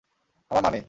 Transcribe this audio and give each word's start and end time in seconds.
আমার 0.51 0.63
মা 0.63 0.69
নেই। 0.69 0.79